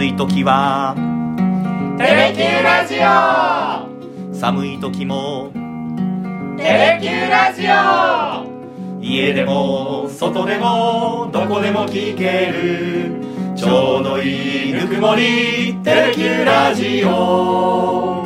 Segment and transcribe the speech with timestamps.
[0.00, 0.94] 暑い時は。
[1.98, 4.34] テレキューラジオ。
[4.34, 5.52] 寒い時も。
[6.56, 9.02] テレキューラジオ。
[9.02, 13.12] 家でも外でもどこでも聞ける。
[13.54, 15.76] ちょうどいいぬくもり。
[15.84, 18.24] テレキューラジオ。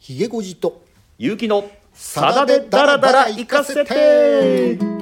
[0.00, 0.84] ひげごじと。
[1.16, 4.95] ゆうきのさだでダラダラ行かせて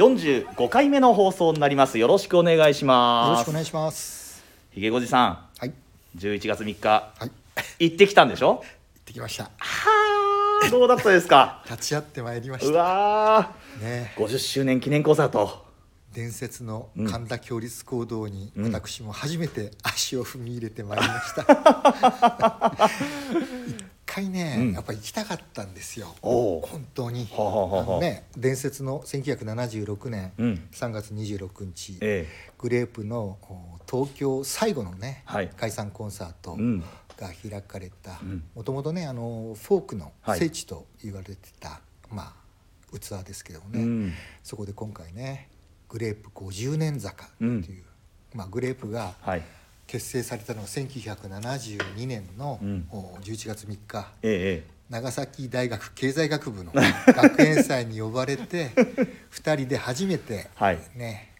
[0.00, 1.98] 45回目の放送になります。
[1.98, 3.38] よろしくお願いしよます。
[3.40, 4.42] ろしくお願いします。
[4.72, 5.38] ひげごじさん。
[5.58, 5.72] はい。
[6.16, 6.88] 11月3日。
[6.88, 7.30] はい。
[7.80, 8.54] 行ってきたんでしょ？
[8.54, 8.64] 行っ
[9.04, 9.44] てきました。
[9.44, 9.50] は
[10.64, 11.62] あどうだったですか？
[11.70, 13.50] 立ち会ってまいりましうたわ
[13.82, 14.14] ね。
[14.16, 15.66] ー50周年記念コンサート
[16.12, 22.88] 伝説の神田共立講堂に私も初めて足を踏み入れてまいりました、
[23.70, 24.72] 一回ね、うん。
[24.72, 26.16] やっぱり行きたかったんですよ。
[26.20, 27.28] 本当に。
[27.30, 30.68] はあはあはあね伝説の1976年うん。
[30.72, 32.26] 3月26日、え
[32.58, 35.50] グレープのお東京最後のね、はい。
[35.56, 36.80] 解散コンサートうん。
[37.16, 38.44] が開かれたうん。
[38.56, 40.40] もともとねあのフォークのはい。
[40.40, 41.80] 聖地と言われてた、
[42.10, 42.40] まあ
[42.98, 44.12] 器ですけどもね、うん。
[44.42, 45.48] そこで今回ね
[45.90, 47.50] グレープ50年坂っていう、
[48.32, 48.38] うん。
[48.38, 49.42] まあ、グレープがはい。
[49.86, 52.86] 結成されたのが1972年のうん。
[52.90, 54.06] お11月3日。
[54.22, 58.70] ええ長崎大学経済学部の学園祭に呼ばれて
[59.30, 60.78] 2人で初めてはい。
[60.96, 61.30] ね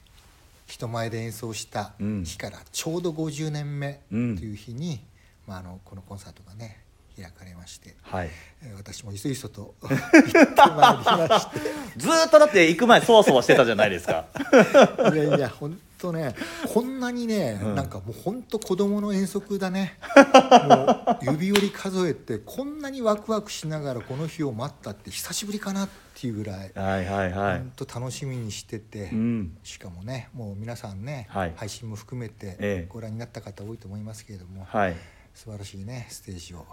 [0.67, 4.39] 人前で演奏したうん日からちょうど50年目とうん。
[4.39, 5.01] いう日に、
[5.49, 6.80] まあ、あのこのコンサートがね
[7.21, 8.31] 開かれまして、はい。
[8.63, 9.99] えー私もいそいそと 行って
[10.33, 11.61] まいりまして。
[11.97, 14.27] ずーっとだって行く前そわそわしてたじゃないですか。
[15.15, 16.35] いやいや本当ね
[16.73, 17.75] こんなにね、うん。
[17.75, 19.99] なんかもう本当子供の遠足だね。
[20.69, 20.87] も
[21.23, 27.59] う指折り数えてこんなにワクワクしながらこの日を待ったって久しぶりかなっていうぐらいはいはいはい。
[27.59, 29.57] 本当楽しみにしてて、うん。
[29.63, 31.53] しかもねもう皆さんね、はい。
[31.57, 32.87] 配信も含めてええ。
[32.89, 34.97] ご覧になった方多いと思いますけれども、はい。
[35.35, 36.67] 素晴らしいねステージを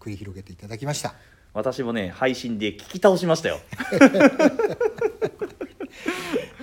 [0.00, 1.14] 繰り広げていただきました。
[1.54, 3.60] 私もね配信で聞き倒しましたよ。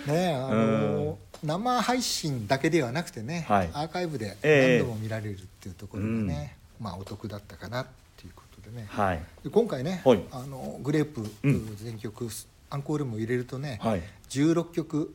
[0.08, 3.70] ねあの生配信だけではなくてね、はい。
[3.74, 4.80] アーカイブでええ。
[4.80, 7.88] 何度も見られるっていうところがね、まあお得だったかなっ
[8.18, 9.24] ていうことでね、はい。
[9.44, 10.24] で今回ね、はい。
[10.32, 12.30] あのグレープうん全曲
[12.70, 14.04] アンコールも入れるとね、はい。
[14.30, 15.14] 16曲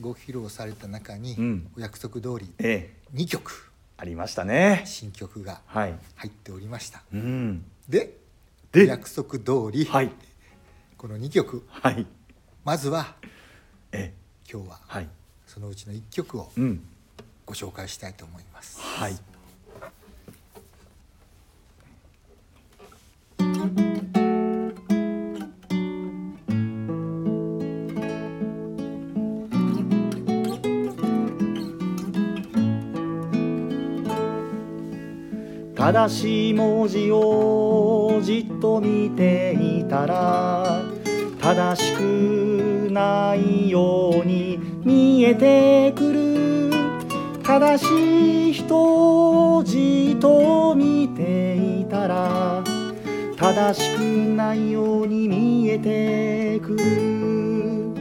[0.00, 1.70] ご披露された中に、うん。
[1.76, 3.16] お約束通りええ。
[3.16, 3.69] 2曲
[4.00, 4.82] ありましたね。
[4.86, 5.94] 新曲がはい。
[6.16, 7.02] 入っておりました。
[7.12, 7.64] うん。
[7.86, 8.16] で
[8.72, 10.10] で約束通り、はい。
[10.96, 11.66] この2曲。
[11.68, 12.06] はい。
[12.64, 13.16] まずは
[13.92, 14.14] え。
[14.14, 14.14] え
[14.50, 15.08] 今日ははい。
[15.46, 16.82] そのうちの1曲をうん。
[17.44, 18.80] ご紹介したいと思います。
[18.80, 19.18] はい
[35.80, 40.82] 正しい文字をじっと見ていたら
[41.40, 46.70] 正しくないように見えてくる。
[47.42, 52.62] 正しい人をじっと見ていたら
[53.38, 57.94] 正しくないように見えてくる。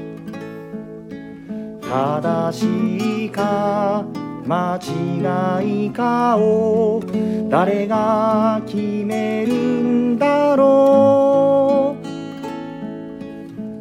[1.81, 4.03] 正しいか
[4.51, 7.03] 間違いかを
[7.49, 11.95] 誰が決めるんだろ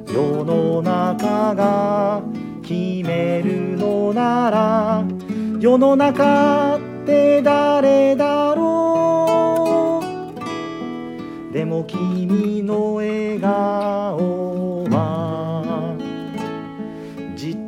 [0.07, 0.12] う。
[0.12, 2.21] 世の中が
[2.61, 2.75] 決
[3.09, 5.05] めるのなら
[5.59, 10.03] 世の中って誰だろ
[11.51, 11.55] う。
[11.55, 14.38] でも君の笑顔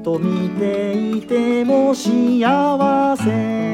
[0.03, 3.71] と見ていても幸せ。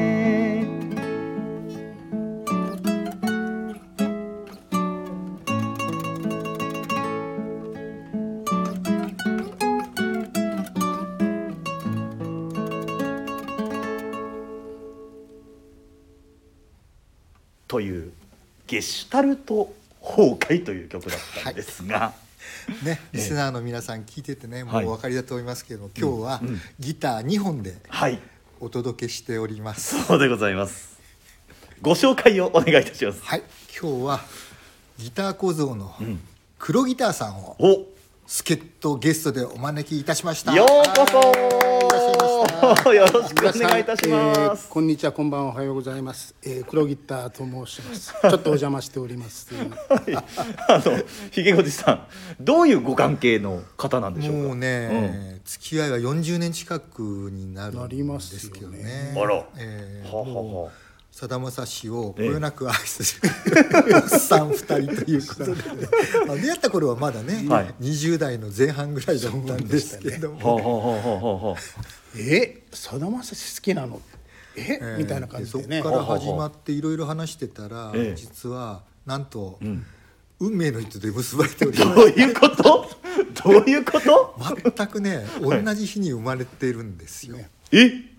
[17.67, 18.11] という
[18.65, 22.13] ゲシュタルト崩壊という曲だったんですが、
[22.83, 26.61] ね、リスナーの皆さん聞いててね、もうお分かりだと思いますけども、今日はうん。
[26.79, 28.19] ギター2本ではい。
[28.59, 30.03] お届けしております。
[30.05, 30.97] そうでございます。
[31.81, 33.21] ご紹介をお願いいたします。
[33.23, 33.43] はい、
[33.79, 34.21] 今日は
[34.97, 36.19] ギター小僧のん。
[36.57, 37.97] 黒ギターさんをお。
[38.27, 40.53] 助っ人ゲストでお招きいたしました。
[40.53, 41.76] ようこそ
[42.07, 48.13] はいよろしくお願いいたします、えーこんにちはこんばんはおはようございます、えー、黒ギターと申します。
[48.21, 49.49] ちょっとお邪魔しております
[50.69, 52.07] あのひげごじさん
[52.39, 54.47] どういうご関係の方なんでしょうか？
[54.47, 59.13] もうね、付き合いは40年近くになるんでますけどね。
[59.15, 59.45] あら。
[59.57, 60.86] えーはあははあ
[61.19, 63.31] さだまさしをこよなく愛する
[63.95, 65.57] おっさん2人ということで、ね
[66.27, 67.73] まあ、出会った頃はまだね、はい。
[67.81, 71.59] 20代の前半ぐらいだったんですけども、はあはあはあはあはあ
[72.15, 73.99] えさだまさし好きなの？
[74.55, 75.79] え、えーみたいな感じでね。
[75.79, 78.15] そこから始まっていろいろ話してたら、ええ。
[78.15, 79.83] 実はなんと、ん。
[80.39, 82.87] 運命の人で結ばれておりまどういうこと？
[83.43, 84.35] どういうこと？
[84.39, 87.49] す全くね同じ日に生まれてるんですよ、ね。
[87.71, 88.16] え？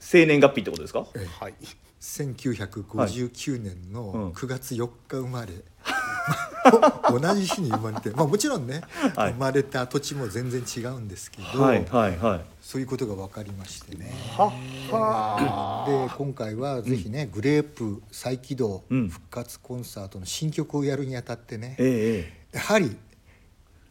[0.00, 1.00] 生年月日ってことですか？
[1.40, 1.54] はい。
[2.00, 5.52] 1959年うんの9月4日生まれ、
[7.10, 8.80] 同じ日に生まれて、まあ、もちろんね、
[9.16, 9.32] はい。
[9.32, 12.44] 生まれた土地も全然違うんですけど、はいはいはい。
[12.62, 14.12] そういうことが分かりましてね。
[14.36, 14.46] は
[14.90, 19.08] はで今回はぜひね、グレープ再起動うん。
[19.10, 22.56] 復活コンサートの新曲をやるにあたってね、ええ。
[22.56, 22.96] やはり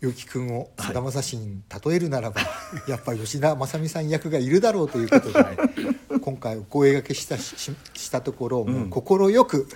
[0.01, 2.41] 結城くんをさだまさしに例えるならば、
[2.87, 9.67] やっぱ吉田正美さん役がいるだろうということで、今回お声掛けしたしししたところ快く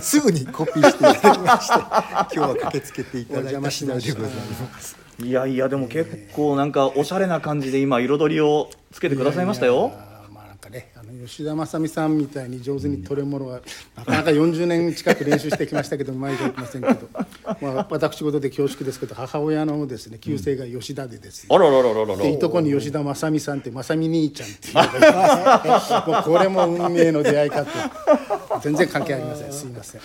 [0.00, 4.96] すぐにコピーしていただきまして 今日は駆けつけていただいた次第でございます。
[5.22, 9.92] えいやいやでも結構なんかおしゃれな感じで今彩りをつけてくださいましたよ
[10.72, 13.60] ねあの吉田正美さんみたいに上手に取れ物は、
[13.94, 17.08] なかなか40年近く練習してきましたけどうまいじゃいきませんけど、
[17.60, 27.70] まあ、私事で恐縮ですけど母親のですね旧姓が吉田でですね、あららららららでいとこに吉田正美さんって正美兄ちゃんっていうもうこれも運命の出会いかと。
[28.62, 29.52] 全然関係ありません。
[29.52, 30.00] すいません。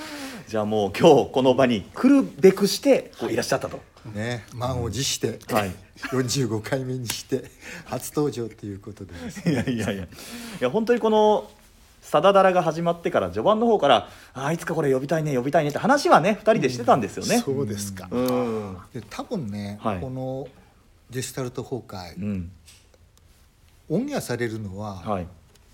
[0.47, 3.79] じゃあもう今日この場に来るべくしてこういらっしゃったと、
[4.13, 5.71] ね、満を持して、はい。
[5.97, 7.45] 45回目にして
[7.85, 10.03] 初登場ということでねいやいやいや。
[10.03, 10.07] い
[10.59, 11.49] や本当にこの
[12.01, 17.39] 「さだだら」が始まってから序盤の方から「あいつかこれ呼びたいね呼びたいね」って話はね2人でしてたんですよね。
[17.39, 18.77] そうですか、うん。
[18.93, 19.99] で多分ね、はい。
[19.99, 20.47] この
[21.09, 22.51] ゲスタルト崩壊、うん。
[23.89, 25.27] オンエアされるのは、はい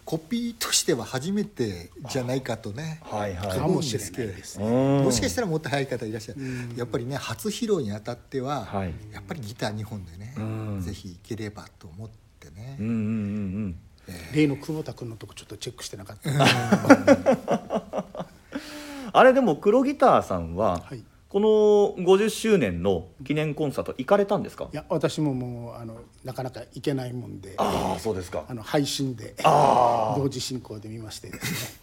[0.05, 3.59] コピーとしては初めてじゃないかとねはいはい。
[3.59, 4.65] 思うんですけどかもしれないですね。
[4.65, 6.41] うんもしかしたらもっと早い方いらっしゃる。
[6.75, 8.93] やっぱりね初披露にあたっては、はい。
[9.11, 10.81] やっぱりギター2本でね、うん。
[10.81, 12.09] ぜひいければと思っ
[12.39, 13.75] てね、うんうんうん
[14.33, 16.37] 例の久保田君のとこちょっとチェックしてなかった、うん。
[19.13, 21.03] あれでも黒ギターさんは、はい
[21.33, 21.47] この
[22.05, 24.69] 50周年の記念コンサート行かれたんですか？
[24.71, 27.55] いや私ももうあのなかなか行けないもんで。
[27.57, 28.45] ああそうですか。
[28.47, 29.33] あの配信で。
[29.43, 31.31] あ同時進行で見まして。
[31.31, 31.81] です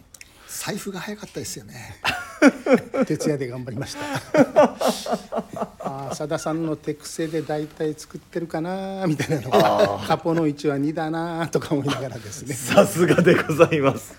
[0.63, 1.73] 財布が早かったですよね。
[1.73, 3.99] ね 徹夜で頑張りました。
[5.79, 12.53] ああさださんの手癖で大体作ってるかなみたいなのがカポの位置は2だなとか思いながらですね。
[12.55, 14.13] さすがでございます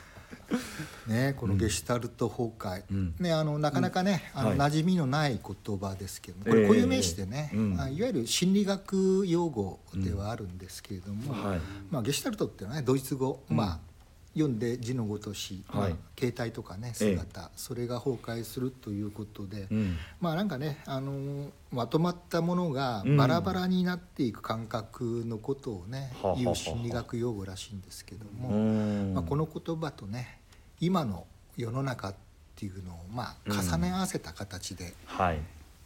[1.12, 3.14] ねこのゲシュタルト崩壊、ん。
[3.20, 4.58] ねあのなかなかね、あのはい。
[4.58, 6.58] 馴染みのない言葉ですけどもこえ。
[6.58, 7.80] えれ固有名詞でね、うん。
[7.80, 11.60] あいわゆる心理学用語ではあるんですけれども、はい。
[11.90, 13.92] まあ、ゲシュタルトっていうのはねドイツ語、まあ
[14.34, 19.96] 読んで字のごとし、まあはい形態とかね姿、それが崩壊するということで、うん。
[20.20, 23.16] まあなんかね、あのーまとまったものがうん。
[23.16, 29.14] バラバラになっていく感覚のことをね、はあはあはあ言う心理学用語らしいんですけども、うん。
[29.14, 30.41] まあ、この言葉とね
[30.82, 32.14] 今の世の中っ
[32.56, 35.38] ていうのをまあ重ね合わせた形ではい。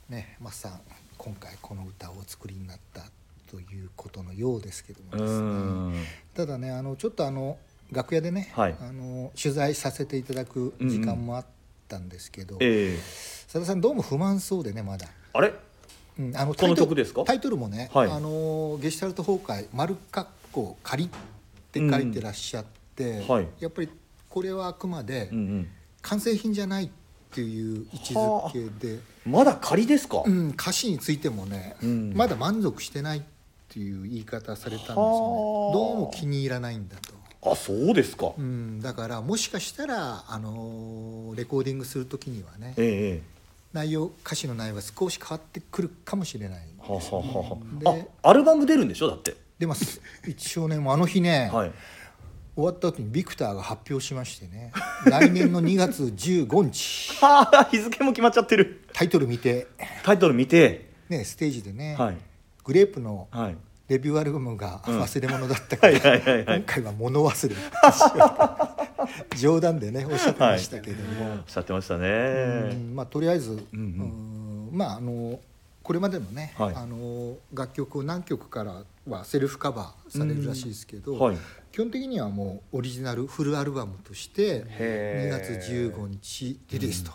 [0.08, 0.80] ね、マスさん
[1.18, 3.02] 今回この歌をお作りになった
[3.50, 5.48] ということのようですけどもうですね。
[5.48, 5.94] ん。
[6.34, 7.58] ただねあのちょっとあの
[7.92, 8.76] 楽屋でね、はい。
[8.80, 11.46] あの取材させていただく時間もあっ
[11.88, 12.96] たんですけど、ええ。
[12.96, 15.08] 佐田さんどうも不満そうでねまだ。
[15.34, 15.52] あれ？
[16.18, 17.22] うん、あのこの曲ですか？
[17.24, 18.10] タイトルもね、はい。
[18.10, 21.08] あのゲシュタルト崩壊丸括弧仮っ
[21.70, 23.28] て書いてらっしゃって、うん。
[23.28, 23.48] はい。
[23.60, 23.90] やっぱり
[24.36, 25.30] これはあくまで
[26.02, 26.90] 完成品じゃないっ
[27.32, 32.12] ていう位置づけで、まだ仮ですか、うん、歌詞についてもね、うん。
[32.14, 33.22] まだ満足してないっ
[33.70, 35.00] ていう言い方されたんですよね。
[35.00, 35.08] は
[35.70, 35.72] あ。
[35.72, 37.50] どうも気に入らないんだと。
[37.50, 43.22] あそうですか、うん、だからもしかしたら、あのレコーディングする時にはねええ
[43.72, 48.28] 内容歌詞の内容が少し変わってくるかもしれないはははではあ。
[48.28, 49.08] アルバム出るんでしょ？
[49.08, 49.34] だって。
[49.58, 50.02] でます。
[50.26, 50.90] 一応ねも。
[50.90, 51.72] うあの日ね、はい
[52.56, 54.72] 終わった後にビクターが発表しましてね
[55.04, 57.16] 来年の2月15日。
[57.20, 58.84] はあ日付も決まっちゃってる。
[58.94, 59.66] タイトル見て、
[60.02, 60.90] タイトル見て。
[61.08, 62.16] ね、ステージでね、はい。
[62.64, 63.56] グレープのはい。
[63.88, 66.58] デビューアルバムが忘れ物だったから、はいはいはいはい。
[66.58, 67.54] 今回は物忘れ
[69.36, 72.08] 冗談でねおっしゃってましたけども、おっしゃってましたね。
[72.08, 73.78] うんまあとりあえず、うん
[74.72, 74.76] うん。
[74.76, 75.38] まああの
[75.84, 76.74] これまでのね、はい。
[76.74, 81.36] あの楽曲を何曲からはセルフカバーされるらしいですけど、はい
[81.76, 87.12] 基本的にはもうオリジナルフルアルバムとして2へ月ー15日リリースと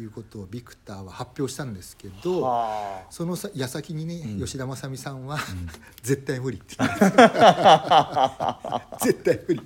[0.00, 4.46] いうことをビクターは発表したんですけど、はそのさ矢先にね、うん。
[4.46, 5.36] 吉田正美さんは、
[6.02, 6.96] 絶対無理って言って。
[9.04, 9.60] 絶対無理。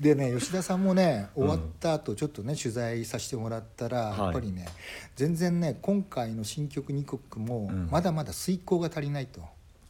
[0.00, 4.20] でね吉田さんもね終わった後ちょっとね取材させてもらったら、はい。
[4.20, 4.66] やっぱりね
[5.16, 7.88] 全然ね今回の新曲2曲もうん。
[7.90, 9.44] まだまだ遂行が足りないと、へ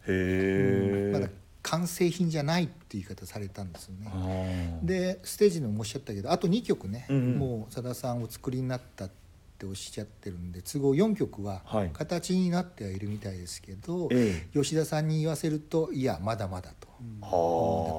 [0.08, 1.28] えまだ
[1.70, 4.80] 完成品じゃないっていう言い方されたんですよね。
[4.82, 7.38] でステージでもおっしゃったけどあと2曲ね、うんうん。
[7.38, 9.10] もうさださんお作りになったっ
[9.58, 11.90] ておっしゃってるんで都合4曲ははい。
[11.92, 17.28] 形になってはいるみたいですけど、え吉田さんに言わせるといやまだまだと、はあ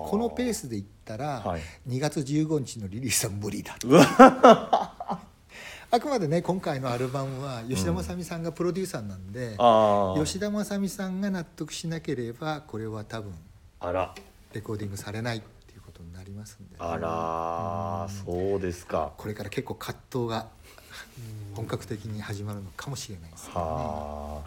[0.10, 1.62] このペースでいったら、はい。
[1.88, 3.88] 2月15日のリリースは無理だと。
[5.92, 10.24] あくまでね今回のアルバムは吉田正美さんがプロデューサーなんで、あー。
[10.24, 13.34] 吉田正美さんが納得しなければこれは多分
[13.80, 14.14] あら。
[14.54, 19.12] レコーディングされないっていうことになりますんであらそうですか。
[19.18, 20.48] これから結構葛藤が
[21.56, 23.52] 本格的に始まるのかもしれないですね。
[23.54, 24.42] は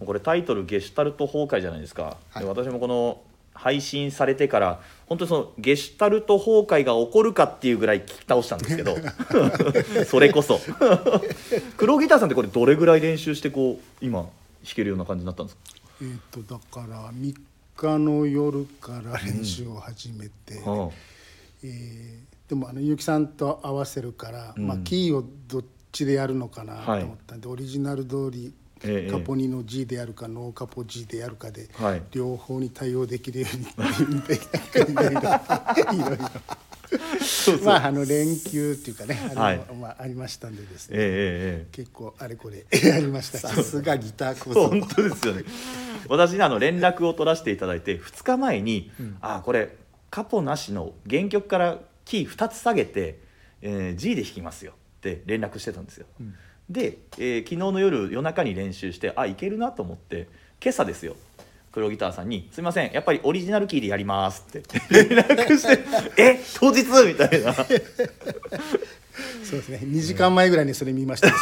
[0.00, 2.40] あ、これタイトル「ゲシュタルト崩壊」じゃないですか、はい。
[2.40, 3.22] で私もこの
[3.54, 8.94] 配信されてから本当にそのゲシュタルト崩壊が起こるかっていうぐらい聞き倒したんですけど
[10.06, 10.60] それこそ。
[11.78, 14.30] 黒ギターさんってこれどれぐらい練習してこう今弾
[14.76, 15.62] けるような感じになったんですか？
[16.02, 17.34] えー、とだから3
[17.80, 20.90] 日の夜から練習を始めて、は
[21.62, 24.66] えーでもあの結城さんと合わせるから、うん。
[24.66, 28.54] まあ、キーをどっちでやるのかなとはい思ったんで、オリジナル通り
[28.84, 29.10] ええ。
[29.10, 32.02] カポニの G でやるかノーカポ G でやるかで、はい。
[32.12, 33.70] 両方に対応できるように い
[34.96, 36.30] ろいろ。
[37.64, 39.60] まああの連休っていうかねあの、はい。
[39.78, 41.08] まあ、ありましたんでですえね、ええ
[41.64, 43.38] え結構あれこれ やりました。
[43.40, 44.68] さすがギター講座。
[44.68, 45.44] 本当ですよね
[46.08, 48.90] 私ねあの連絡を取らせていただいて2日前に、
[49.20, 49.74] あこれ
[50.10, 53.18] カポなしの原曲からキー2つ下げて、
[53.62, 54.72] えー G で弾きますよ。
[54.72, 56.06] って連絡してたんですよ、
[56.68, 60.28] で、えー昨日の夜夜中に練習してあいけるなと思って
[60.62, 61.16] 今朝ですよ。
[61.70, 64.62] 黒ギターさんに「すいませんやっぱりオリジナルキーでやります」って。
[64.90, 65.84] 連絡して
[66.20, 67.52] 「え当日?」みたいな。
[69.44, 69.80] そうですね。
[69.82, 71.28] 2時間前ぐらいにそれ見ました。
[71.28, 71.32] う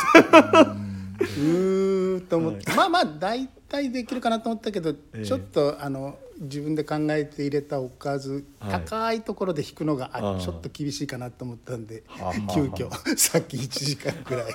[1.41, 5.25] ーと思って、まあまあ大体できるかなと思ったけど、ええ。
[5.25, 8.73] ちょっとあの自分で考えて入れたおかず、はい。
[8.73, 12.29] 高いところで弾くのがあちょっと厳しいかなと思ったんではあ。
[12.29, 14.55] はあ急遽 さっき1時間ぐらい。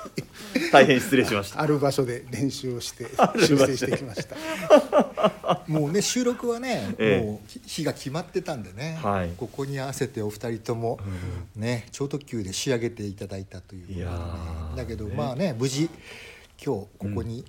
[0.70, 1.60] 大変失礼しました。
[1.60, 3.06] ある場所で練習をして
[3.38, 4.36] 修正してきました。
[5.66, 7.24] もうね収録はね、ええ。
[7.24, 9.30] もう日が決まってたんでね、はい。
[9.36, 10.98] ここに合わせてお二人とも、
[11.56, 14.10] ね超特急で仕上げていただいたということでね。
[14.76, 15.88] だけど、まあね無事
[16.64, 17.44] 今日ここに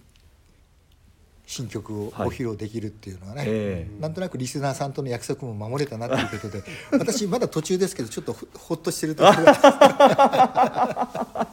[1.46, 9.44] 新曲をご披露できるっていうのはね、えなんとなくリスナーさんとの約束も守れたなということで 私まだ途中ですけどちょっとほほっとしてるところ。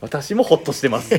[0.00, 1.10] 私もホッとしてます。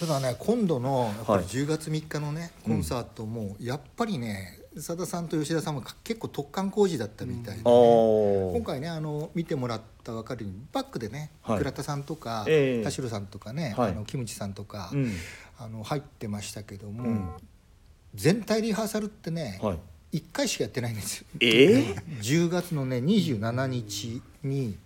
[0.00, 1.44] ただね今度のやっぱりはい。
[1.46, 8.52] 10月3日のね、コンサートもやっぱりねさださんと吉田さんも結構突貫工事だったみたいで、あー。
[8.56, 11.58] 今回ねあの見てもらった分かるようにバックでね、はい。
[11.58, 12.84] 倉田さんとか、ええ。
[12.84, 13.92] 田代さんとかね、はい。
[13.92, 15.12] あのキムチさんとか、うん
[15.58, 17.30] あの入ってましたけども、うん。
[18.14, 19.74] 全体リハーサルってね、は
[20.12, 20.18] い。
[20.18, 21.26] 1回しかやってないんですよ。
[21.40, 21.96] えー？
[22.20, 24.76] 10月のね27日に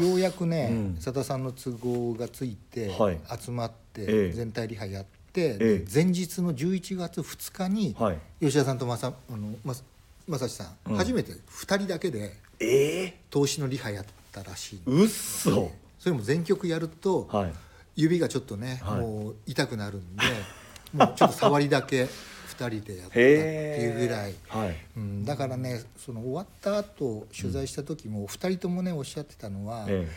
[0.00, 0.96] ようやくねうん。
[1.00, 3.18] さだ、さんの都合がついてはい。
[3.38, 4.30] 集まっええ。
[4.30, 5.78] て全体リハやって、ええ。
[5.80, 8.18] で前日の11月2日にはい。
[8.40, 9.74] 吉田さんとまさあのま
[10.26, 10.96] まさしさん、うん。
[10.96, 17.52] 初めて2人だけでえ投資のリハやったらしいー、うっそそれも全曲やると、はい
[17.96, 19.00] 指がちょっとね、はい。
[19.00, 20.22] もう痛くなるんで
[20.92, 22.08] もうちょっと触りだけ2
[22.56, 24.34] 人でやったっていうぐらい。
[24.48, 30.08] はいうん、だからねその終わった後取材した時もお二人ともねおっしゃってたのは、え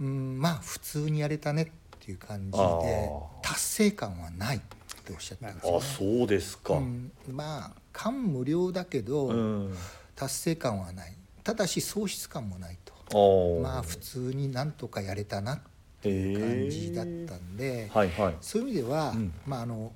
[0.00, 1.66] うん、まあ普通にやれたねっ
[2.00, 3.10] ていう感じで
[3.42, 4.60] 達成感はないっ
[5.04, 9.76] ておっしゃってたんですよ、えあそうですか、うん、まあ感無量だけど、うん。
[10.20, 11.16] 達成感はない。
[11.42, 13.60] ただし喪失感もないと。
[13.62, 15.69] まあ普通になんとかやれたなって
[16.02, 18.36] 感じだったんで、はいはい。
[18.40, 19.32] そういう意味では、うん。
[19.46, 19.92] まああの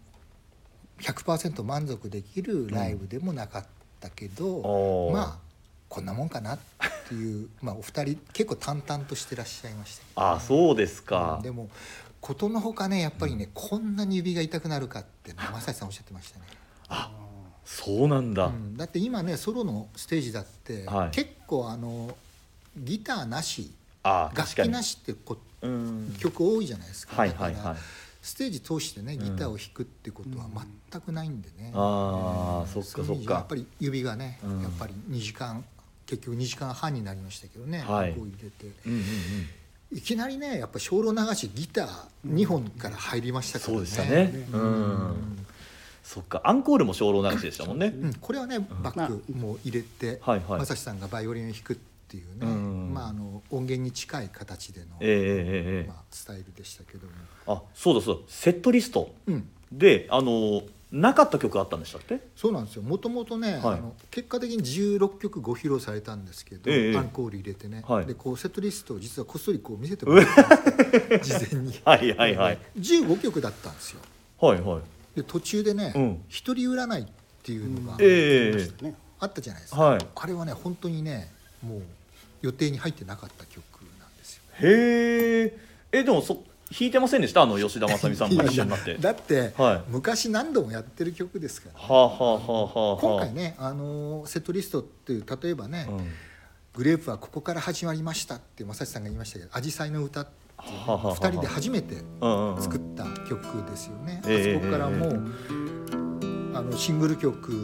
[1.00, 3.66] 100%満足できるライブでもなかっ
[4.00, 5.12] たけど、おー。
[5.14, 5.44] まあ
[5.88, 6.58] こんなもんかなっ
[7.08, 11.40] ていう まあお二人結構淡々としてらっしゃいましたあそうですか。
[11.42, 11.68] でも
[12.20, 16.46] ことのほかねやっぱりね、こんなに指が痛くなるかってね 正志さんおっしゃってましたね、
[17.64, 18.76] そうなんだ、うん。
[18.76, 21.10] だって今ねソロのステージだって、はい。
[21.10, 22.16] 結構あの
[22.76, 25.38] ギターなし楽器なしってこうん
[26.18, 27.64] 曲多いじゃないですか、はいだからはい。
[27.64, 27.76] はい
[28.24, 30.46] ステージ通してねギターを弾くってことは
[30.90, 33.34] 全くないんでね、ああそっかそっか。
[33.34, 34.62] やっぱり指がね、うん。
[34.62, 35.62] やっぱり2時間
[36.06, 38.14] 結局2時間半になりましたけどね、はい。
[38.14, 38.66] こう入れて。
[38.86, 39.04] うんうんうん。
[39.98, 41.88] いきなりねやっぱ精霊流しギター
[42.26, 44.46] 2本から入りましたからね、そうでしたね。
[44.52, 45.46] うん。
[46.02, 46.40] そっか。
[46.44, 47.88] アンコールも精霊流しでしたもんね。
[47.88, 50.60] うん、これはねバックも入れて、はいはい。
[50.60, 52.94] 正志さんがバイオリンを弾くっていうね、うん。
[52.94, 55.88] まあ、あの音源に近い形での、ええええええ。
[55.88, 57.12] まあ、スタイルでしたけども、
[57.46, 58.22] あそうだそうだ。
[58.28, 59.14] セットリスト。
[59.26, 62.20] うん、であのなかった曲あったんでしたっけ？
[62.36, 62.82] そうなんですよ。
[62.82, 63.60] もともとね、はい。
[63.60, 68.06] あの結果的に16曲ご披露されたんですけど、ええアンコール入れてね、はい。
[68.06, 71.38] でこうセットリストを実はこっそりこう見せてもらったんですよ。
[71.40, 72.36] 事前にはいはい。
[72.36, 74.00] はい15曲だったんですよ。
[74.38, 74.82] はいはい。
[75.16, 77.06] で途中でねうん「一人占い」っ
[77.42, 77.98] ていうのが
[79.20, 80.06] あったじゃないですか、はい。
[80.14, 81.33] あれはね本当にね
[81.64, 81.82] もう
[82.42, 83.62] 予定に入ってなかった曲
[84.00, 85.56] なんですよへえ
[85.92, 87.42] えでもそ弾いてませんでした？
[87.42, 88.96] あの吉田正美さんも一緒になって。
[88.96, 89.82] だって、はい。
[89.90, 96.08] 昔何度もやってる曲ですから、はあはあはあはあ今回ね、あのーセットリストっていう例えばね、うん。
[96.72, 100.30] グレープはここから始まりましたって正志さんが言いましたけど「アジサイの歌」って
[100.68, 101.96] いうね、はあはあはあ2人で初めて
[102.60, 105.12] 作った曲ですよね、ええあそこからもう、
[106.54, 107.56] あのシングル曲は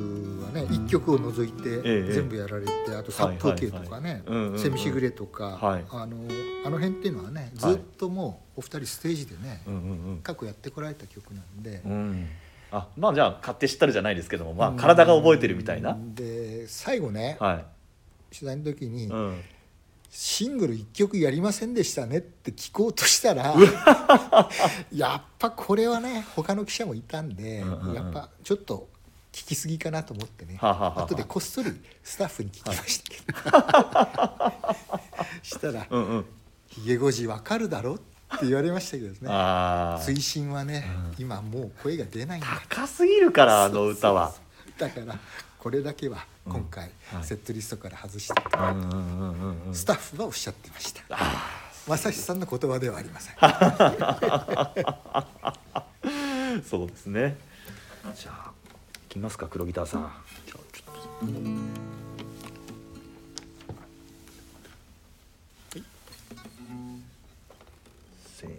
[0.51, 5.85] ね1曲を除いてええ全部やられて、あと殺風景とかね、はいはいセミシグレとか、はい。
[5.91, 6.17] あの
[6.65, 7.77] あの辺っていうのはねずはい。
[7.77, 9.77] っともうお二人ステージでね、うんう
[10.13, 11.93] ん過去やってこられた曲なんで、うん。
[11.93, 12.29] うん
[12.73, 15.97] あまあじゃあ勝手知ったるじゃないですけどもまあ体が覚えてるみたいな。
[16.15, 17.65] で最後ね、はい。
[18.33, 19.41] 取材の時に、うん。
[20.13, 23.55] シングル1曲やりませんでしたねって聞こうとしたら
[24.93, 27.95] やっぱこれはね他の記者もいたんで、うんうんうん。
[27.95, 28.89] やっぱちょっと
[29.33, 31.73] 聞きすぎかなと思ってね、はあはあはあ後でこっそり
[32.03, 33.17] スタッフに聞きましたけ
[34.53, 34.65] ど、
[35.43, 36.27] したらうんうん
[36.69, 37.95] 「ひげごじわかるだろ?」
[38.37, 39.19] って言われましたけどね。
[40.05, 44.33] 追伸はね、今もう声が出ないんだ高すぎるからあの歌は。
[44.79, 45.19] だから
[45.59, 47.25] これだけは今回はい。
[47.25, 49.01] セットリストから外して、うんうんうん
[49.41, 51.03] うんうんスタッフはおっしゃってました。
[51.87, 53.35] 正志さんの言葉ではありません。
[56.63, 57.37] そうですね。
[58.15, 58.50] じゃあ。
[58.50, 58.50] い
[59.11, 60.01] きますか黒ギターさん。
[60.47, 61.27] じゃあちょっと
[68.25, 68.51] せー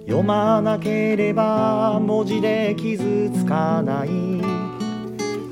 [0.00, 4.67] 読まなければ文字で傷つかない。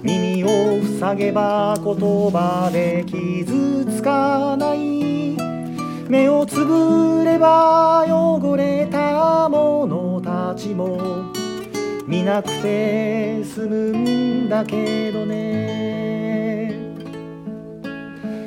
[0.07, 5.37] 耳を塞げば言葉で傷つかない
[6.09, 11.25] 目をつぶれば汚れたものたちも
[12.07, 16.73] 見なくて済むんだけどね。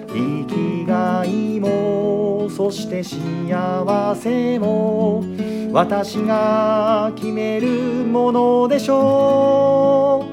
[0.08, 5.26] 生きがいもそして幸せも
[5.74, 7.67] 私が決める
[8.06, 10.28] ものでしょう。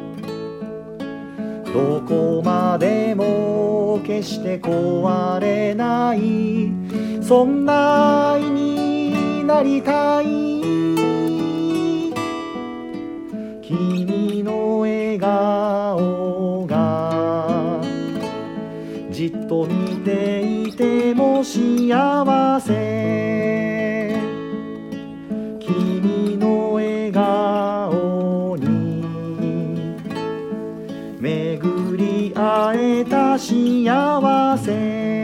[1.77, 6.73] どこまでも決して壊れない。
[7.23, 10.27] そんな愛になりたい。
[13.61, 17.83] 君の笑顔が
[19.11, 23.36] じっと見ていても幸せ。
[33.39, 35.17] 幸せ。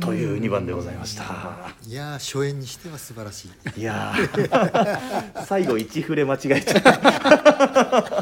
[0.00, 1.24] という2番でございました。
[1.86, 3.80] いやー初演にしては素晴らしい。
[3.80, 8.19] いやー最後1フレ間違えちゃった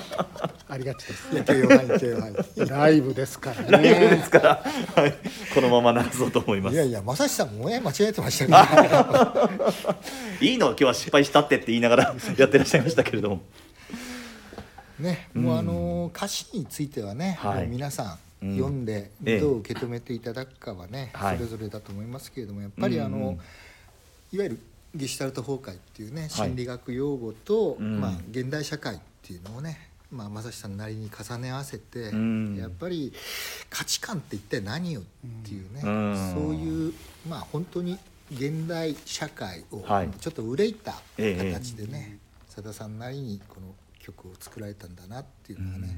[0.89, 3.39] がちですいや許容範囲許容範囲ライブです。
[3.39, 4.65] からライブですから、
[4.97, 5.15] はい、
[5.55, 13.43] このまま流そうと思いますいやいや正志さんもね間違えてましたけどいいの今日は失敗したってって言いながらやってらっしゃいましたけれども
[14.99, 23.41] ねもうあのー歌詞についてはね、はい皆さん読んでどう受け止めていただくかはね、はいそれぞれだと思いますけれどもやっぱりあの、うん
[24.31, 24.59] いわゆる
[24.95, 32.57] ゲシュタルト崩壊っていうね心理学用語と、うんまあ、現代社会っていうのをねまあ、正志さんなりに重ね合わせて、うん。
[32.57, 33.13] やっぱり
[33.69, 35.05] 価値観って一体何よっ
[35.45, 36.33] ていうね、うん。
[36.35, 36.95] そういう
[37.29, 37.99] まあ本当に
[38.33, 40.11] 現代社会をはい。
[40.19, 41.53] ちょっと憂いたええ。
[41.53, 42.19] 形でね
[42.49, 45.95] さださんなりにこの曲を作られたんだなっていうのがね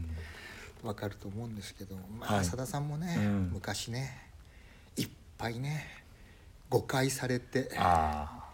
[0.82, 2.38] 分かると思うんですけどまはい。
[2.40, 3.50] あさださんもねうん。
[3.52, 4.28] 昔ね
[4.96, 5.86] いっぱいね
[6.68, 8.49] 誤解されてあ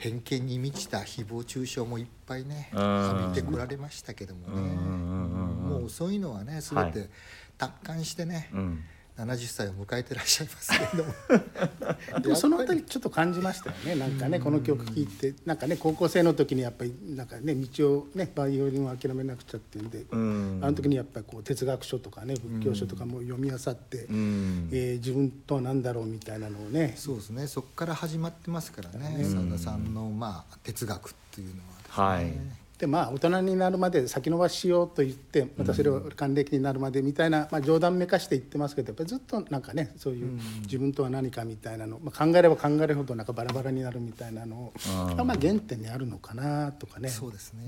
[0.00, 3.06] 偏見に満ちた誹謗中傷もいっぱいねうん。
[3.26, 4.60] 浴びてこられましたけどもね。
[4.60, 6.62] もうそういうのはねはい。
[6.62, 7.10] 全て
[7.58, 8.84] 達観してねあうん
[9.24, 11.14] 70歳を迎えてらっしゃいますけれども。
[12.20, 13.94] でもそのあたりちょっと感じましたよね。
[13.96, 20.58] なんかねこの曲聴いてなんかね高校生の時にやっぱりなんかね道をねバイオリンを諦めなくちゃっていうんで、うん。
[20.62, 24.68] あの時にやっぱりこう哲学書とかね仏教書とかも読み漁って、うん。
[24.72, 26.94] えー自分とは何だろうみたいなのをね。
[26.96, 27.46] そうですね。
[27.46, 29.24] そこから始まってますからね。
[29.24, 31.62] さださんのまあ哲学っていうの
[31.94, 44.72] はですね、はいでまあ大人になるまで先延ばししようと言ってまたそれを還暦になるまでみたいな、まあ、冗談めかして言ってますけどやっぱりずっとなんかねそういう自分とは何かみたいなの、まあ、考えれば考えるほどなんかバラバラになるみたいなのを
[45.14, 47.10] がまあ原点にあるのかなとかね。
[47.10, 47.60] そうですね。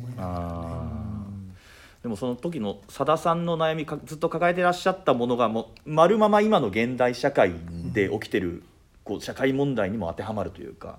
[2.02, 7.52] でもその時のさださんの悩みかずっと抱えてらっしゃったものがもう丸まま今の現代社会
[7.92, 8.64] で起きてる
[9.04, 10.98] こう社会問題にも当てはまるというか、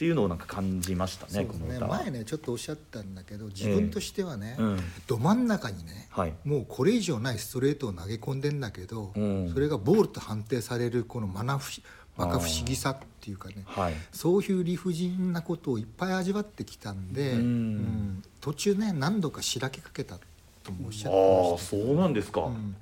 [0.00, 1.78] っていうのをなんか感じましたねね。
[1.78, 6.32] 前ねちょっとおっしゃったんだけど自分としてはね、うんど真ん中にね、はい。
[6.42, 9.50] もうこれ以上ないストレートを投げ込んでんだけど、うん。
[9.52, 11.84] それがボールと判定されるこのマナ不思
[12.16, 13.94] 摩訶不思議さっていうかねはい。
[14.10, 17.38] そういう理不尽なことをいっぱい味わってきたんで、うん。
[17.38, 20.18] うん途中ね何度かしらけかけた
[20.64, 22.40] ともおっしゃあってましたあそうなんですか。
[22.40, 22.74] うん。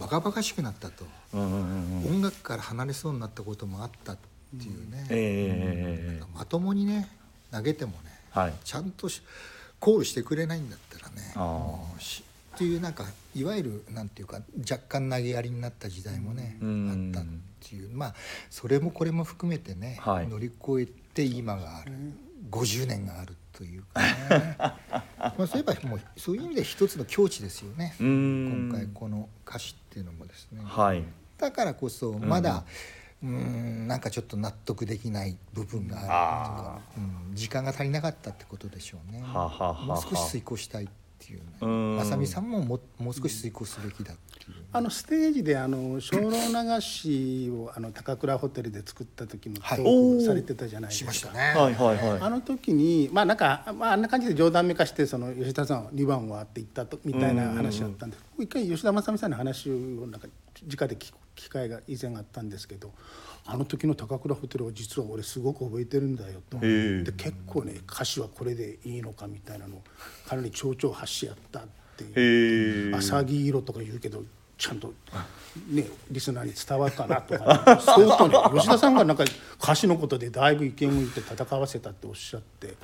[0.00, 7.08] バカバカしくなったと、音楽から離れそうになったこともあったっていうね、ええまともにね
[7.52, 8.54] 投げてもねはい。
[8.64, 9.22] ちゃんとし
[9.80, 11.22] コールしてくれないんだったらね
[12.56, 13.04] っていうなんか
[13.36, 17.12] いわゆるなんていうか若干投げやりになった時代もね、うん。
[17.14, 17.30] あったっ
[17.60, 17.90] ていう。
[17.92, 18.14] まあ
[18.50, 20.28] それもこれも含めてね、はい。
[20.28, 21.92] 乗り越えて今がある、
[22.50, 24.56] 50年があるというかね。
[24.58, 24.74] ま
[25.38, 27.94] あそういえばもうそういう意味で一つの境地ですよね。
[28.00, 31.04] 今回この歌詞っていうのもですね、はい。
[31.36, 36.10] だからこそまだ、うーんなんかちょっと納得できない部分があると
[36.62, 36.80] か、
[37.28, 39.20] うん、時間が足りなかったってことでしょうね。
[39.22, 41.44] はあはあはもう少し遂行したいっていうね。
[41.60, 41.96] うん。
[41.96, 49.78] まさみさんもももう少し遂行すべきだっていう、あのステージであの精霊流しをあの高倉ホテルで作った時のトはい。
[49.80, 51.54] ークされてたじゃないですしたね。
[51.56, 52.20] はいはいはい。
[52.20, 59.72] あの時にまあなんか、まあ、あんな感じで冗談めかしてその吉田さんは2番はって言ったとみたいな話だったんで一回吉田正美さんの話を
[60.06, 60.28] なんか
[60.66, 62.92] 直で聞く機会が以前あったんですけど
[63.46, 66.58] あの時の高倉ホテルを実は俺すごく覚えてるんだよと。
[66.58, 69.82] で結構ね歌詞はこれでいいのかみたいなのを
[70.26, 71.62] かなり丁々発しやったっ
[71.96, 72.90] ていう。
[72.90, 72.94] へえ。
[72.96, 74.22] 浅木色とか言うけど
[74.58, 74.92] ちゃんと
[75.70, 79.24] ねリスナーに伝わるかなとか、相当ね 吉田さんがなんか
[79.62, 82.74] 歌詞のことでだいぶ意見を言って戦わせたっておっしゃって、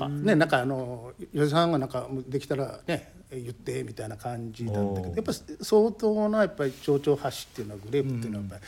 [0.00, 8.62] はねなんかあの吉田さんがなんかできたらね言ってみたいな感じなんだけどやっぱ相当なやっぱり蝶々発しっていうのはグレープっていうのはやっぱり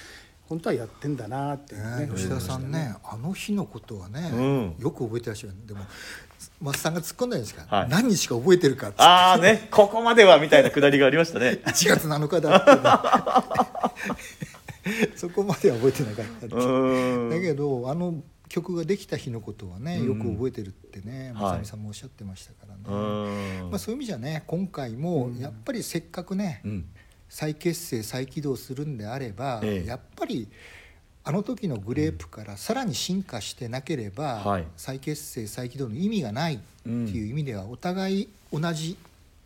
[0.48, 4.74] 本当はやってんだなっていうねね、吉田さんね、あの日のことはね、うん。
[4.78, 5.54] よく覚えてらっしゃる。
[5.66, 5.80] でも
[6.60, 7.88] 松さんが突っ込んだんですか、はい。
[7.88, 9.02] 何日か覚えてるかって。
[9.02, 11.62] ああね、ここまではみたいなくだりがありましたね。
[11.66, 12.64] 1月7日だっ
[14.84, 16.46] て、ね、 そこまでは覚えてなかった。
[16.46, 18.22] だけどあの
[18.54, 20.06] 曲ができた日のことはね、うん。
[20.06, 21.58] よく覚えてるってねはい。
[21.58, 26.84] まさんもおっしゃってましたからね、まあ、そういう意味じゃね今回もやっぱりせっかくね、うん。
[27.28, 29.88] 再結成再起動するんであれば、ええ。
[29.88, 30.46] やっぱり
[31.24, 34.66] あの時のグレープからさらに進化してなければ、はい。
[34.76, 38.96] 再結成再起動の意味がないっていう意味ではお互い同じ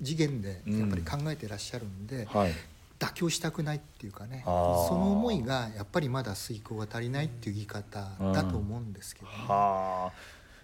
[0.02, 2.52] 次元でやっぱり考えてらっしゃるんで、はい。
[2.98, 8.00] 妥協したくないっていうかねその思いがやっぱりまだ遂行が足りないっていう言い方
[8.32, 9.32] だと思うんですけどね。
[9.46, 10.12] はあ。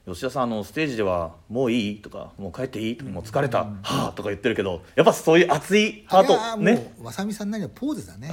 [0.07, 8.29] 吉田さんあのステージでは「もういい?」とか「もう帰っていい?」とか「もう疲れた」はあ」とか言ってるけどやっぱそういう熱いハあれはもートねうわさみさんなりのポーズだね。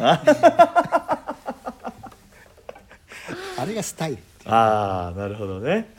[3.57, 4.17] あれがスタイル。
[4.45, 5.93] ああなるほどね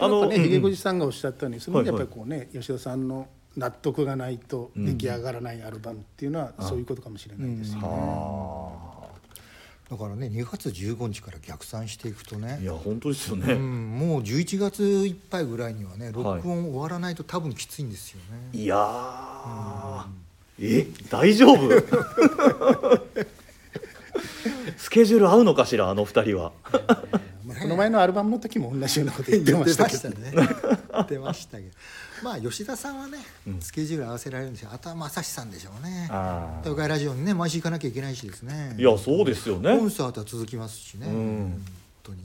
[0.00, 3.26] あのね、うんひげこじさんがおっしゃったようにそれでやっはいはいぱりこうね、吉田さんの
[3.58, 7.88] 納得がないと出来上がらないアルバムっていうのはそういうことかもしれないですよね。
[7.90, 8.68] あ。
[9.90, 18.18] だからね2月15日から逆算していくとあいね、や本当ですようね、ん、もう11月いっぱいぐらいにはね録音終わらないと多分きついんですよ
[18.52, 18.58] ね。
[18.60, 20.04] い、やー。
[20.60, 20.86] え？
[21.10, 21.68] 大丈夫？
[24.76, 26.52] スケジュール合うのかしらあの二人は。
[27.44, 30.32] まあ、この前のアルバムの時も同じようなこと言ってましたけどましたね。
[30.92, 31.70] 言ってましたけど。
[32.22, 33.18] まあ吉田さんはね、
[33.60, 36.08] スケジュール合わせられるんですよあとは正志さんでしょうね。
[36.10, 38.74] あ東海ラジオにね毎週行かなきゃいけないしですね。
[38.76, 41.10] いやそうですよコねンサートは続きますしね、ん。
[41.10, 41.64] 本
[42.02, 42.18] 当に。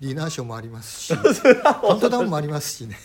[0.00, 1.16] ディナーショーもありますし。
[1.16, 2.98] カウントダウンもありますしね。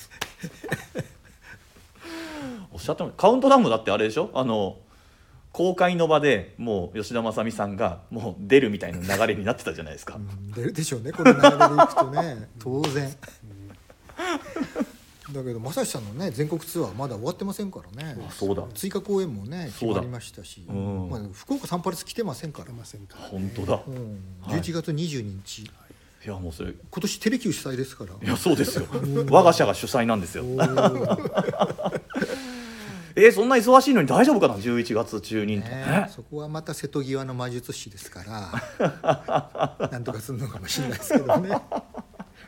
[2.73, 4.31] おっしゃってまカウントダウンもだってあれでしょ？
[4.33, 4.77] あの
[5.51, 12.47] 公開の場でもう吉田正美さんがもう出るみたいな流れになってたじゃないですか、うん出るでしょうねこの流れでいくとね。
[12.59, 13.15] 当然。
[15.31, 18.17] だけど正志さんのね全国ツアーまだ終わってませんからね。
[18.31, 18.63] そうだ。
[18.73, 21.09] 追加公演もね決まりましたし、うん。
[21.09, 24.61] まあ、福岡サンパレス来てませんから出、ませんか本当だ、うん、はい。
[24.61, 25.69] 11月22日、い
[26.25, 26.71] やもうそれ。
[26.71, 28.29] い今年テレキュー主催ですから。
[28.29, 28.85] やそうですよ。
[29.29, 30.43] 我が社が主催なんですよ
[33.15, 38.23] えーそんな忙しいのに大丈夫かな？11月中に、ねそこはまた瀬戸際の魔術師ですか
[38.79, 41.49] ら なんとかするのかもしれないですけどね。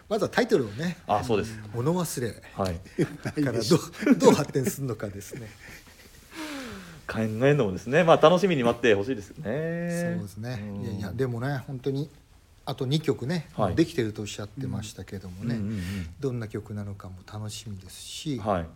[0.10, 2.80] まずはタイトルをねあそうです「物忘れ」はい。
[3.44, 5.48] からどうどう発展するのかですね。
[7.08, 8.04] 考えるのもですね。
[8.04, 10.16] まあ楽しみに待ってほしいですよね。
[10.18, 10.56] そうですね。
[10.58, 10.82] ん。
[10.84, 12.10] いやいやでもね本当に
[12.66, 13.76] あと2曲ね、はい。
[13.76, 15.62] できてるとおっしゃってましたけどもね、うん。
[15.62, 15.82] うん
[16.20, 18.68] どんな曲なのかも楽しみですし、うんはい。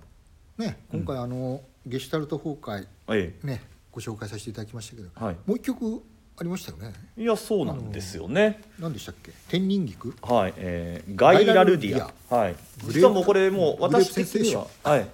[0.58, 5.36] ね、今回あの、ゲシュタルト崩壊えねご紹介させていただきましたけど、はい。
[5.46, 6.04] もう一曲
[6.40, 6.94] ありましたよね？
[7.18, 8.62] えいやそうなんですよね。
[8.80, 9.32] 何でしたっけ？
[9.50, 10.14] 天人菊？
[10.22, 12.36] はい、えー、ガイラルディア。
[12.36, 12.56] はい。
[12.90, 15.08] 実はもうこれもう私的にははい。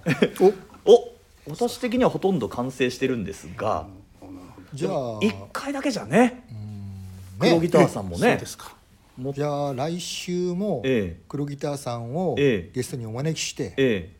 [0.85, 0.91] お？
[0.91, 1.13] お
[1.51, 3.87] 私的にはほとんど完成してるんですが
[4.73, 6.49] じゃあ一回だけじゃねね
[7.39, 8.75] 黒ギターさんもそうねですか。
[9.17, 11.21] もじゃあ来週もええ。
[11.29, 12.71] 黒ギターさんをええ。
[12.73, 14.15] ゲストにお招きしてえ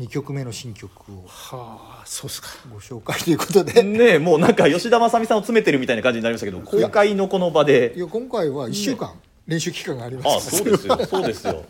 [0.00, 2.48] 2曲目の新曲をはあそうですか。
[2.72, 3.82] ご紹介ということえで。
[3.82, 9.12] ねえもうなんか吉田正美さんを詰めてるみたいな感じになりましたけど公開のこの場いでや今回は1週間
[9.46, 11.06] 練習期間がありまあすそうですよ。
[11.06, 11.64] そうですよ。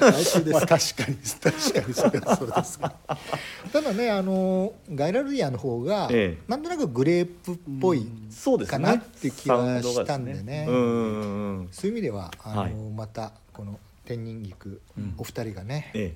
[0.00, 0.50] 来週です。
[0.50, 2.78] まあ確かに確かにそれはそうです。
[2.78, 2.94] か
[3.72, 6.42] ただねあのガイラルディアの方が、ええ。
[6.48, 10.64] なんとなくグレープっぽい、そうですねかなっていう気がしたんでね。
[10.68, 15.14] うんうんうんそういう意味ではあの、はいまたこの天人菊、うん。
[15.18, 16.14] お二人がねえ。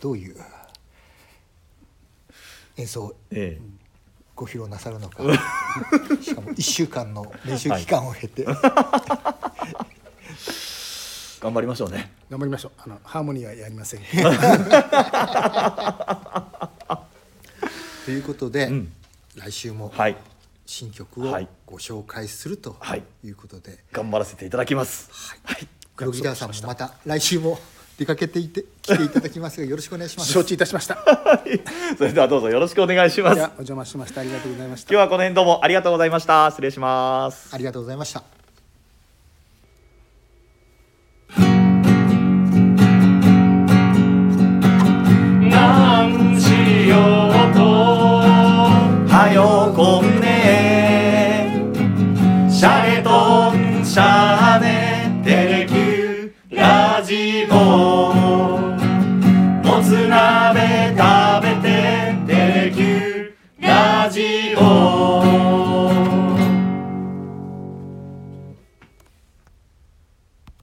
[0.00, 0.36] どういう
[2.76, 3.62] 演奏をええ。
[4.34, 5.22] ご披露なさるのか。
[6.22, 8.46] しかも1週間の練習期間を経て、え
[11.40, 12.12] 頑張りましょうね。
[12.30, 12.72] 頑張りましょう。
[12.78, 14.00] あのハーモニーはやりません。
[18.04, 18.92] ということで、うん。
[19.36, 20.16] 来週もはい。
[20.66, 21.48] 新曲をはい。
[21.66, 25.10] ご紹介するとはいいうことで、頑張らせていただきます。
[25.44, 27.58] はい、黒ギターさんもまた来週も
[27.98, 30.32] 出かけていて来ていただきますがよろしくお願いします。
[30.32, 30.98] 承知いたしました。
[31.98, 33.40] それではどうぞよろしくお願いします。
[33.40, 34.20] お邪魔しました。
[34.20, 34.88] ありがとうございました。
[34.88, 36.50] 日はこの辺どうもありがとうございました。
[36.50, 37.54] 失礼します。
[37.54, 38.41] ありがとうございました。